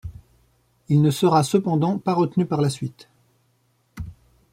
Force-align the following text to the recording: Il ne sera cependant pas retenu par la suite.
Il 0.89 1.03
ne 1.03 1.11
sera 1.11 1.43
cependant 1.43 1.99
pas 1.99 2.15
retenu 2.15 2.47
par 2.47 2.59
la 2.59 2.71
suite. 2.71 3.07